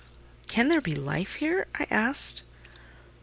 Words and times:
"Can 0.47 0.69
there 0.69 0.81
be 0.81 0.95
life 0.95 1.35
here?" 1.35 1.67
I 1.75 1.85
asked. 1.91 2.41